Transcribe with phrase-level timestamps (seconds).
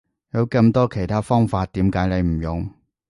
[0.31, 2.73] 有咁多其他方法點解你唔用？